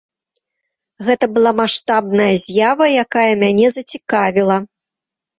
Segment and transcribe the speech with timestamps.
[1.09, 4.57] Гэта была маштабная з'ява, якая мяне зацікавіла.